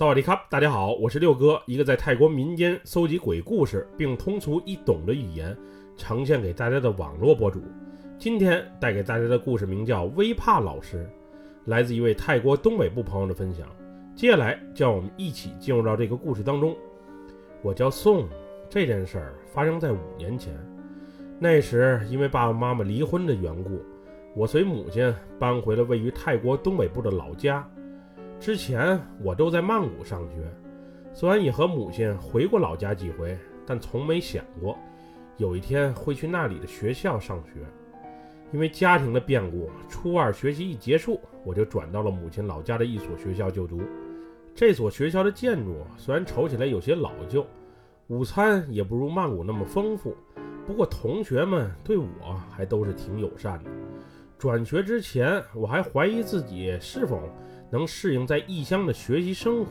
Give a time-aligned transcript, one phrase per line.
[0.00, 5.54] 萨瓦迪卡，大家好，我是六哥，一个在泰国民间搜集鬼故事并通俗易懂的语言
[5.94, 7.60] 呈现给大家的网络博主。
[8.18, 11.06] 今天带给大家的故事名叫《微怕老师》，
[11.70, 13.68] 来自一位泰国东北部朋友的分享。
[14.16, 16.74] 接下来，就让我们一起进入到这个故事当中。
[17.60, 18.26] 我叫宋，
[18.70, 20.54] 这件事儿发生在五年前。
[21.38, 23.78] 那时因为爸爸妈妈离婚的缘故，
[24.34, 27.70] 我随母亲搬回了位于泰国东北部的老家。
[28.40, 30.50] 之前我都在曼谷上学，
[31.12, 33.36] 虽然也和母亲回过老家几回，
[33.66, 34.78] 但从没想过
[35.36, 37.60] 有一天会去那里的学校上学。
[38.50, 43.82] 因为家庭的变故，初二学习一结束，我就转到了母亲老家的一所学校就读。
[44.54, 47.46] 这所学校的建筑虽然瞅起来有些老旧，
[48.08, 50.16] 午餐也不如曼谷那么丰富，
[50.66, 53.70] 不过同学们对我还都是挺友善的。
[54.40, 57.20] 转学之前，我还怀疑自己是否。
[57.72, 59.70] 能适应在异乡的学习生活，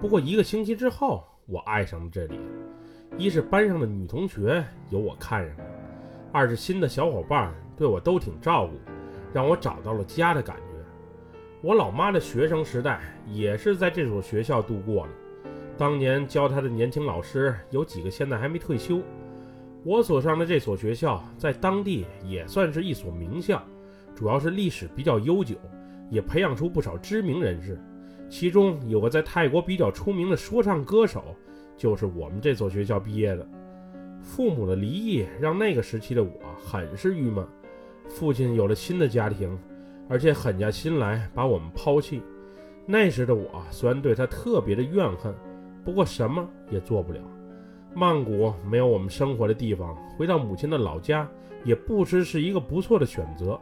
[0.00, 2.40] 不过一个星期之后，我爱上了这里。
[3.16, 5.64] 一是班上的女同学有我看上了，
[6.32, 8.72] 二是新的小伙伴对我都挺照顾，
[9.32, 10.62] 让我找到了家的感觉。
[11.62, 15.12] 我老妈的学生时代也是在这所学校度过的，
[15.78, 19.00] 当年教她的年轻老师有几个现在还没退休。
[19.84, 23.62] 我所上的这所学校在当地也算是一所名校，
[24.20, 25.56] 主要是历史比较悠久。
[26.10, 27.80] 也培养出不少知名人士，
[28.28, 31.36] 其中有个在泰国比较出名的说唱歌手，
[31.76, 33.48] 就是我们这所学校毕业的。
[34.20, 37.46] 父母的离异让那个时期的我很是郁闷，
[38.08, 39.56] 父亲有了新的家庭，
[40.08, 42.20] 而且狠下心来把我们抛弃。
[42.84, 45.32] 那时的我虽然对他特别的怨恨，
[45.84, 47.20] 不过什么也做不了。
[47.94, 51.30] 曼谷没有我们生活的地方，回到母亲的老家
[51.62, 53.56] 也不知是一个不错的选择。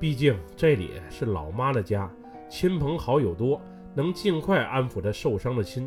[0.00, 2.10] 毕竟这里是老妈的家，
[2.48, 3.60] 亲朋好友多，
[3.94, 5.86] 能尽快安抚她受伤的心。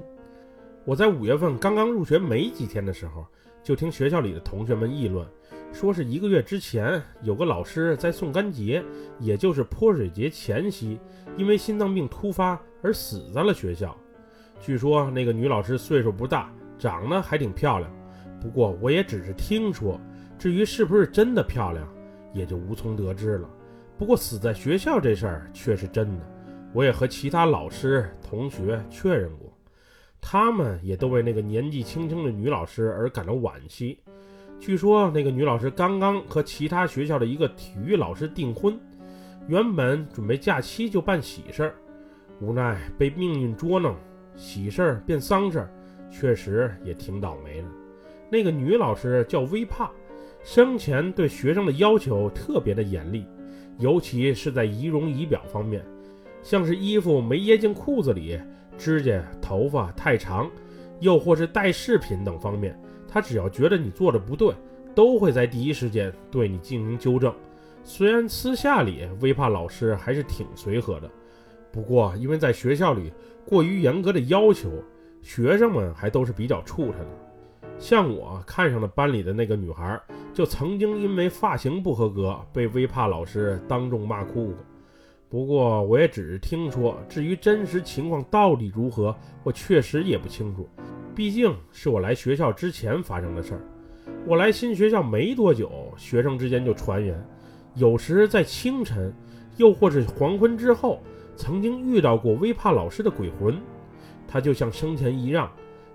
[0.86, 3.26] 我在五月份刚刚入学没几天的时候，
[3.64, 5.28] 就听学校里的同学们议论，
[5.72, 8.86] 说是一个月之前有个老师在送干节，
[9.18, 11.00] 也就是泼水节前夕，
[11.36, 13.98] 因为心脏病突发而死在了学校。
[14.60, 17.92] 据说那个女老师岁数不大，长得还挺漂亮，
[18.40, 20.00] 不过我也只是听说，
[20.38, 21.92] 至于是不是真的漂亮，
[22.32, 23.50] 也就无从得知了。
[23.98, 26.26] 不过死在学校这事儿却是真的，
[26.74, 29.52] 我也和其他老师同学确认过，
[30.20, 34.00] 他们也都为那个年纪轻轻的女老师而感到惋惜。
[34.60, 38.78] 据说那个女老师刚刚和其他学校的一个体育老师订婚，
[39.48, 41.76] 原本准备假期就办喜事儿，
[42.40, 43.96] 无奈被命运捉弄，
[44.36, 45.70] 喜事儿变丧事儿，
[46.10, 47.68] 确实也挺倒霉的。
[48.30, 49.92] 那个女老师叫微帕，
[50.44, 53.26] 生前对学生的要求特别的严厉。
[53.80, 55.84] 尤其是在仪容仪表方面，
[56.42, 58.40] 像是衣服没掖进裤子里、
[58.78, 60.50] 指甲、头发太长，
[61.00, 64.54] 又或是戴饰品等方面，他只要觉得你做的不对，
[64.94, 67.34] 都会在第一时间对你进行纠正。
[67.84, 71.10] 虽然私下里微怕老师还是挺随和的，
[71.72, 73.12] 不过因为在学校里
[73.46, 74.72] 过于严格的要求，
[75.22, 77.08] 学生们还都是比较怵他的。
[77.80, 80.00] 像我看上的班里的那个女孩，
[80.34, 84.56] 就曾经因为发型不合格被微怕老师当众骂哭过。
[85.30, 90.70] 不过我也只是听说，至于真实情况到底如何，我确实也不清楚。
[91.16, 93.62] 毕竟是我来学校之前发生的事儿。
[94.26, 97.20] 我来新学校没多久，学生之间就传言，
[97.76, 99.14] 有时在清晨，
[99.58, 101.02] 又或是黄昏之后，
[101.36, 103.60] 曾经遇到过微怕老师的鬼魂。
[104.28, 105.52] 他就像生前一样。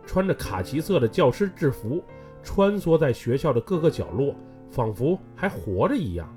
[0.08, 2.02] 穿着卡其色的教师制服，
[2.42, 4.34] 穿梭在学校的各个角落，
[4.70, 6.34] 仿佛还活着一样。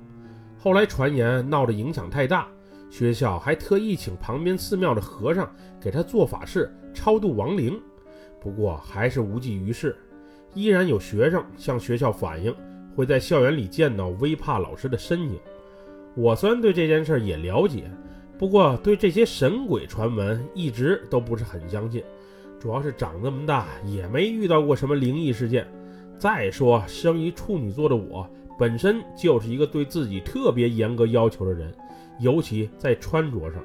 [0.58, 2.46] 后来传言闹得影响太大，
[2.90, 5.50] 学校还特意请旁边寺庙的和尚
[5.80, 7.80] 给他做法事超度亡灵，
[8.38, 9.96] 不过还是无济于事。
[10.52, 12.54] 依然有学生向学校反映，
[12.94, 15.40] 会在校园里见到微怕老师的身影。
[16.14, 17.90] 我虽然对这件事也了解，
[18.38, 22.04] 不过对这些神鬼传闻一直都不是很相信。
[22.62, 25.66] 主要是长这么大也没遇到过什么灵异事件。
[26.16, 28.24] 再说，生于处女座的我
[28.56, 31.74] 本身就是一个对自己特别严格要求的人，
[32.20, 33.60] 尤其在穿着上。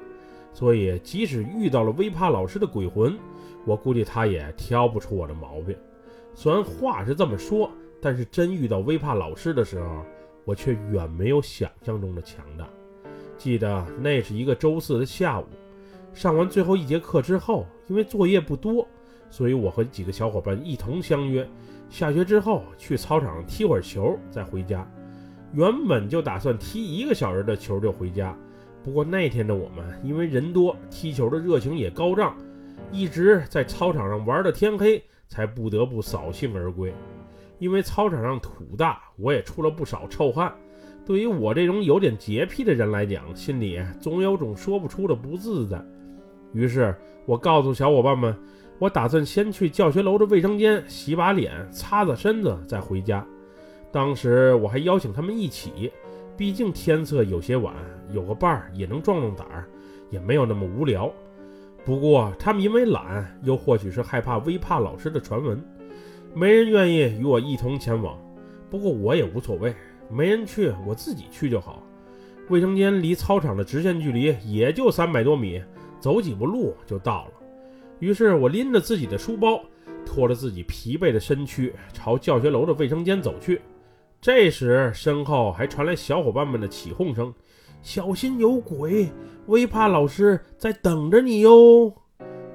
[0.52, 3.16] 所以，即使遇到了微怕老师的鬼魂，
[3.64, 5.76] 我估计他也挑不出我的毛病。
[6.34, 7.70] 虽然话是这么说，
[8.02, 10.04] 但是真遇到微怕老师的时候，
[10.44, 12.68] 我却远没有想象中的强大。
[13.36, 15.46] 记得那是一个周四的下午。
[16.18, 18.84] 上完最后一节课之后，因为作业不多，
[19.30, 21.48] 所以我和几个小伙伴一同相约，
[21.88, 24.84] 下学之后去操场踢会儿球再回家。
[25.52, 28.36] 原本就打算踢一个小时的球就回家，
[28.82, 32.36] 不过那天的我们因为人多，踢球的热情也高涨，
[32.90, 36.92] 一直在操场上玩到天黑，才不得不扫兴而归。
[37.60, 40.52] 因为操场上土大，我也出了不少臭汗。
[41.06, 45.80] 对于我这种有点洁癖的人来讲，心里总有种说不出的不自在。
[46.52, 46.94] 于是
[47.26, 48.34] 我告诉小伙伴们，
[48.78, 53.24] 我打算先去教学楼的卫生间洗把脸、擦擦身子，再回家。
[53.90, 55.90] 当时我还邀请他们一起，
[56.36, 57.74] 毕竟天色有些晚，
[58.12, 59.64] 有个伴儿也能壮壮胆儿，
[60.10, 61.12] 也没有那么无聊。
[61.84, 65.62] 不过他们因为懒，又或许是害怕微怕老师的传闻，
[66.34, 68.18] 没人愿意与我一同前往。
[68.70, 69.74] 不过我也无所谓，
[70.10, 71.82] 没人去，我自己去就好。
[72.50, 75.62] 卫生间离操场的直线距离也就三百多米，
[76.00, 77.32] 走几步路就到了。
[77.98, 79.60] 于是我拎着自己的书包，
[80.06, 83.60] 拖着自己疲惫的身躯，朝教学楼的卫生间走去。
[84.20, 87.32] 这时，身后还传来小伙伴们的起哄声
[87.82, 89.08] ：“小心有鬼！
[89.46, 91.92] 微怕老师在等着你哟。”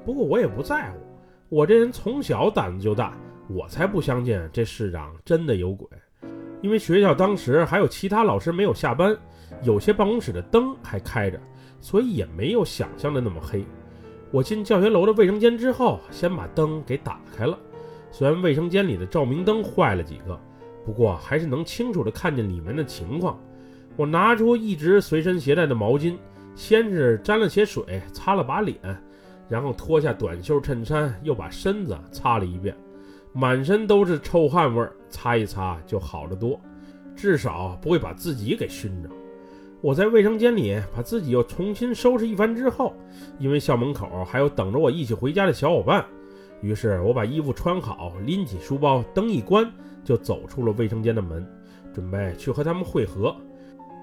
[0.06, 0.98] 不过我也不在乎，
[1.48, 3.18] 我这人从小胆子就大，
[3.48, 5.88] 我才不相信这世上真的有鬼。
[6.62, 9.18] 因为学校当时还有其他老师没有下班，
[9.63, 11.40] 有些办公室的灯还开着，
[11.83, 13.65] 所以也没有想象的那么黑。
[14.31, 17.59] 我进教学楼的卫生间之后，先把灯给打开了，
[18.09, 20.39] 虽然卫生间里的照明灯坏了几个。
[20.85, 23.38] 不过还是能清楚地看见里面的情况。
[23.97, 26.15] 我拿出一直随身携带的毛巾，
[26.56, 28.77] 先是沾了些水擦了把脸，
[29.50, 32.75] 然后脱下短袖衬衫，又把身子擦了一遍，
[33.33, 36.59] 满身都是臭汗味儿，擦一擦就好得多，
[37.15, 39.09] 至少不会把自己给熏着。
[39.83, 42.95] 我在卫生间里把自己又重新收拾一番之后，
[43.38, 46.06] 因为校门口还有等着我一起回家的小伙伴，
[46.62, 49.69] 于是我把衣服穿好，拎起书包，灯一关。
[50.06, 51.45] 就走出了卫生间的门，
[51.94, 53.35] 准备去和他们会合。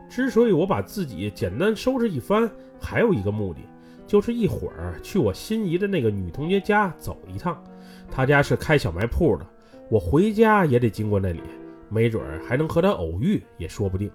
[0.08, 3.60] 之所以我把自己简单收拾一番，还有一个目的，
[4.06, 7.62] 就是一会儿去我心仪的那个女同学家走一趟。
[8.10, 9.46] 她家是开小卖铺的，
[9.90, 11.40] 我回家也得经过那里，
[11.88, 14.10] 没准还能和她偶遇，也说不定。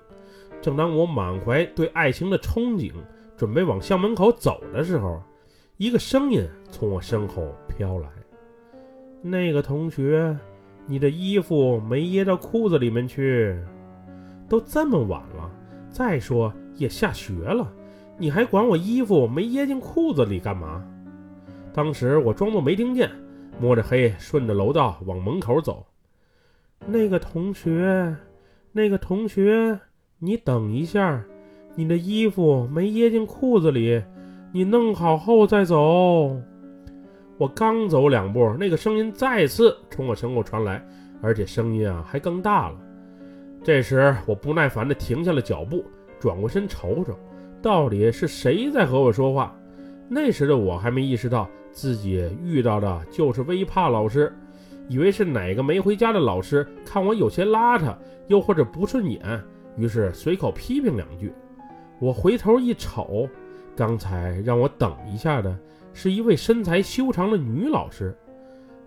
[0.65, 2.91] 正当我满怀对爱情的憧憬，
[3.37, 5.21] 准备往校门口走的时候，
[5.77, 8.09] 一个声音从我身后飘来
[9.21, 10.35] ：“那个同学。”
[10.87, 13.55] 你的衣服没掖到裤子里面去，
[14.49, 15.51] 都这么晚了。
[15.91, 17.71] 再说也下学了，
[18.17, 20.83] 你还管我衣服没掖进裤子里干嘛？
[21.75, 23.11] 当时我装作没听见，
[23.59, 25.85] 摸着黑顺着楼道往门口走。
[26.87, 28.15] 那个同学，
[28.71, 29.79] 那个同学，
[30.19, 31.21] 你等一下，
[31.75, 34.01] 你的衣服没掖进裤子里，
[34.53, 36.37] 你弄好后再走。
[37.37, 40.81] 我刚走两步，那个声音再次从我身后传来，
[41.21, 42.77] 而且声音啊还更大了。
[43.61, 45.83] 这时，我不耐烦地停下了脚步，
[46.17, 47.13] 转过身瞅瞅，
[47.61, 49.53] 到底是谁在和我说话。
[50.07, 54.33] 那时的我还没意识到自己遇到的就是微怕老师，
[54.87, 57.93] 以为是哪个没回家的老师看我有些邋遢，
[58.27, 59.19] 又或者不顺眼，
[59.77, 61.33] 于是随口批评两句。
[61.99, 63.27] 我回头一瞅，
[63.75, 65.57] 刚才让我等一下的。
[65.97, 68.13] 是一位身材修长的女老师，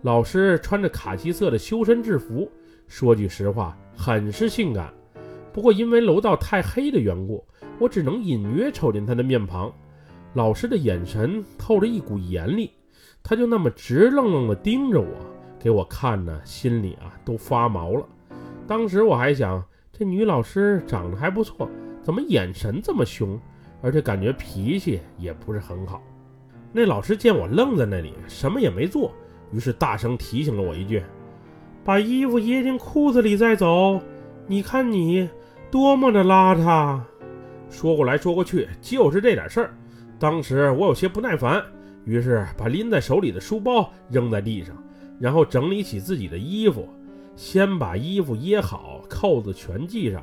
[0.02, 2.46] 老师穿着卡其色的修身制服，
[2.86, 4.92] 说句实话，很是性感。
[5.50, 7.42] 不过因为楼道太黑的缘故，
[7.78, 9.72] 我只能隐约瞅见她的面庞。
[10.34, 12.70] 老师的眼神透着一股严厉，
[13.22, 15.08] 她就那么直愣愣地盯着我，
[15.58, 18.06] 给我看的心里啊都发毛了。
[18.66, 19.64] 当时我还想，
[19.98, 21.68] 这女老师长得还不错，
[22.04, 23.36] 怎么眼神这么凶，
[23.82, 26.00] 而且感觉脾气也不是很好。
[26.72, 29.12] 那老师见我愣在那里，什么也没做，
[29.50, 31.02] 于是大声提醒了我一句
[31.82, 34.00] ：“把衣服掖进裤子里再走。
[34.46, 35.28] 你看你
[35.68, 37.00] 多么的邋遢。”
[37.68, 39.74] 说过来说过去就是这点事儿。
[40.16, 41.60] 当时我有些不耐烦，
[42.04, 44.76] 于是把拎在手里的书包扔在地上，
[45.18, 46.88] 然后整理起自己的衣服，
[47.38, 50.20] 先把衣服掖好，扣子全系上，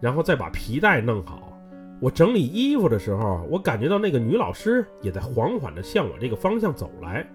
[0.00, 1.50] 然后再把皮带弄好。
[1.98, 7.26] 我整理衣服的时候，我感觉到那个女老师也在缓缓地向我这个方向走来。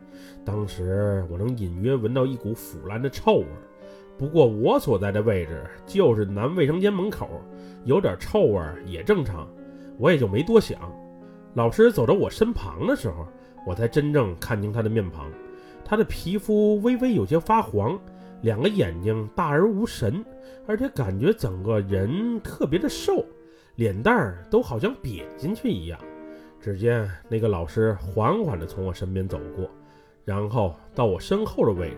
[0.45, 3.45] 当时我能隐约闻到一股腐烂的臭味，
[4.19, 7.27] 不过我所在的位置就是男卫生间门口，
[7.85, 9.47] 有点臭味也正常，
[9.97, 10.79] 我也就没多想。
[11.55, 13.27] 老师走到我身旁的时候，
[13.65, 15.25] 我才真正看清她的面庞。
[15.83, 17.99] 她的皮肤微微有些发黄，
[18.43, 20.23] 两个眼睛大而无神，
[20.67, 23.25] 而且感觉整个人特别的瘦。
[23.75, 25.99] 脸蛋儿都好像瘪进去一样。
[26.61, 29.69] 只见那个老师缓缓地从我身边走过，
[30.23, 31.97] 然后到我身后的位置。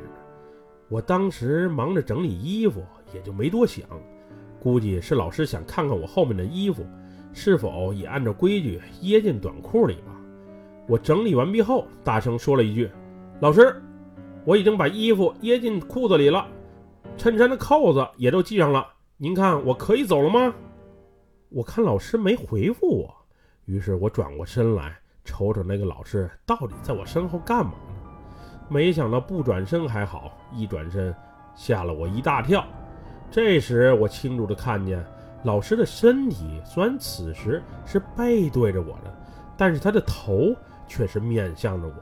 [0.88, 2.82] 我当时忙着整理衣服，
[3.14, 3.86] 也就没多想。
[4.60, 6.84] 估计是老师想看看我后面的衣服
[7.34, 10.16] 是否也按照规矩掖进短裤里吧。
[10.88, 12.90] 我整理完毕后，大声说了一句
[13.42, 13.76] ：“老师，
[14.46, 16.48] 我已经把衣服掖进裤子里了，
[17.18, 18.88] 衬衫的扣子也都系上了，
[19.18, 20.54] 您看我可以走了吗？
[21.50, 23.16] 我看老师没回复我，
[23.66, 28.10] 于是我转过身来，瞅瞅那个老师到底在我身后干嘛呢？
[28.70, 31.14] 没想到不转身还好，一转身
[31.56, 32.64] 吓了我一大跳。
[33.32, 35.04] 这时我清楚地看见，
[35.44, 39.12] 老师的身体虽然此时是背对着我的，
[39.58, 40.54] 但是他的头
[40.88, 41.94] 却是面向着我。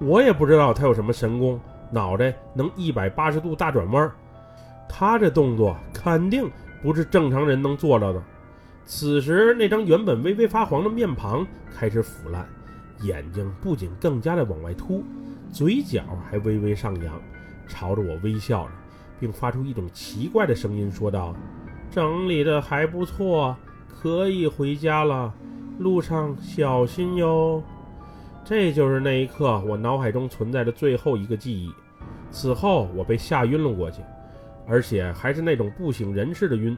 [0.00, 1.60] 我也不知道他有什么神功，
[1.90, 4.10] 脑袋能一百八十度大转弯。
[4.88, 6.50] 他这动作肯定
[6.82, 8.22] 不是正常人能做到的。
[8.84, 12.46] 此时，那张原本微微发黄的面庞开始腐烂，
[13.00, 15.02] 眼睛不仅更加的往外凸，
[15.50, 17.14] 嘴角还微微上扬，
[17.66, 18.70] 朝着我微笑着，
[19.18, 21.34] 并发出一种奇怪的声音说道
[21.90, 23.56] ：“整理的还不错，
[23.88, 25.32] 可以回家了，
[25.78, 27.62] 路上小心哟。”
[28.44, 31.72] 这就是那一刻我脑海中存在的最后一个记忆。
[32.30, 34.02] 此后，我被吓晕了过去，
[34.66, 36.76] 而且还是那种不省人事的晕。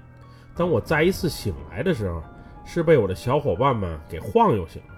[0.54, 2.22] 当我再一次醒来的时候，
[2.64, 4.94] 是被我的小伙伴们给晃悠醒了。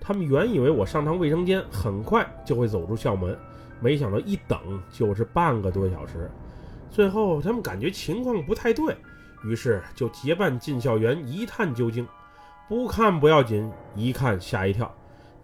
[0.00, 3.36] 他们原以为我上趟卫生间很快就会走出校门，
[3.80, 4.58] 没想到一等
[4.92, 6.30] 就是半个多小时。
[6.90, 8.94] 最后，他们感觉情况不太对，
[9.42, 12.06] 于是就结伴进校园一探究竟。
[12.68, 14.94] 不看不要紧，一看吓一跳。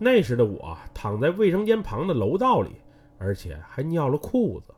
[0.01, 2.71] 那时的我躺在卫生间旁的楼道里，
[3.19, 4.75] 而且还尿了裤子。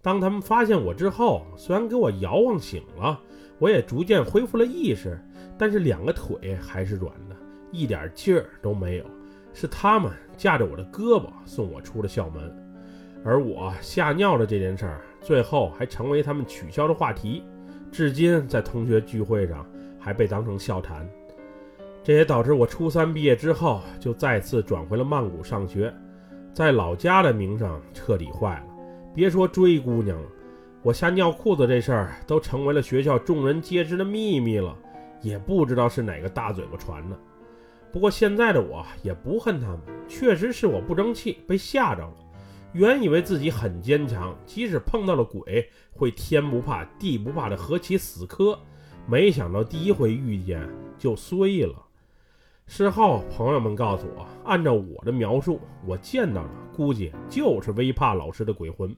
[0.00, 3.20] 当他们发现我之后，虽然给我摇晃醒了。
[3.58, 5.16] 我也逐渐恢复了意识，
[5.56, 7.36] 但是两个腿还是软的，
[7.70, 9.04] 一点劲儿都没有。
[9.52, 12.52] 是他们架着我的胳膊送我出了校门，
[13.24, 17.44] 而我吓尿的这件事儿，最后还成为他们取消的话题，
[17.92, 19.64] 至今在同学聚会上
[19.96, 21.08] 还被当成笑谈。
[22.04, 25.94] 这也导致我初三毕业之后就再次转回了曼谷上学，
[26.52, 28.66] 在老家的名声彻底坏了，
[29.14, 30.28] 别说追姑娘了。
[30.82, 34.76] 我吓尿裤子这事儿都成为了学校众人皆知的秘密了，
[35.20, 37.16] 也不知道是哪个大嘴巴传的。
[37.92, 42.14] 不过现在的我也不恨他们，确实是我不争气，被吓着了。
[42.72, 48.58] 原以为自己很坚强，即使碰到了鬼，会天不怕地不怕的和其死磕，
[49.06, 50.68] 没想到第一回遇见
[50.98, 51.76] 就衰了。
[52.66, 58.94] 事后朋友们告诉我，按照我的描述，我见到的估计就是微怕老师的鬼魂。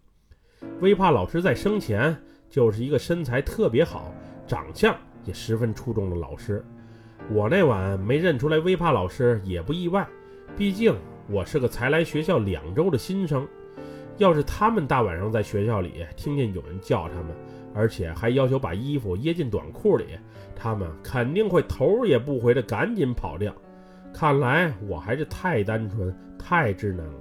[0.81, 2.17] 微怕老师在生前
[2.49, 4.15] 就是一个身材特别好、
[4.47, 6.65] 长相也十分出众的老师。
[7.31, 10.07] 我那晚没认出来微怕老师也不意外，
[10.57, 10.95] 毕竟
[11.29, 13.47] 我是个才来学校两周的新生。
[14.19, 17.35] 要是他们大晚上在学校里听见有人叫他们，
[17.75, 20.07] 而且还要求把衣服掖进短裤里，
[20.55, 23.55] 他们肯定会头也不回的赶紧跑掉。
[24.13, 27.21] 看来我还是太单纯、太稚嫩了。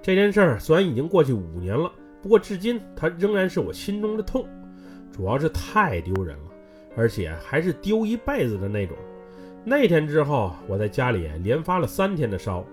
[0.00, 1.92] 这件事儿虽然已经过去五年了。
[2.22, 4.46] 不过，至今它仍然是我心中的痛，
[5.10, 6.44] 主要是太丢人了，
[6.96, 8.96] 而且还是丢一辈子的那种。
[9.64, 12.64] 那天之后，我在家里连发了三天的烧，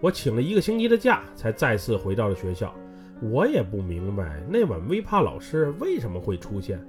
[0.00, 2.72] 我请了一个星期的假，才再次回到了学校。
[3.22, 6.84] 我也不明白那晚微怕老师为什么会出现。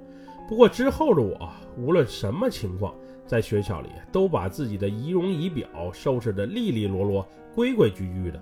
[0.50, 2.94] 不过之后的我，无论什么情况，
[3.25, 7.25] 在学校里都把自己的仪容仪表收拾得利利落落、
[7.56, 8.42] 规规矩矩的。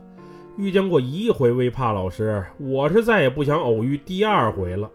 [0.57, 4.89] 遇见过一回微怕老师，我是再也不想偶遇第二回了。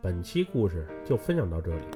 [0.00, 1.86] 本期故事就分享到这里，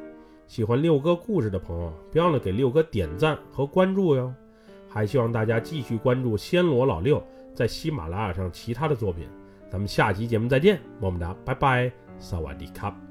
[0.47, 4.33] 喜欢六哥故事的朋友，别忘了给六哥点赞和关注哟。
[4.88, 7.23] 还希望大家继续关注暹罗老六
[7.55, 9.29] 在喜马拉雅上其他的作品。
[9.70, 13.08] 咱们下期节目再见，么么哒，拜拜，萨瓦迪卡。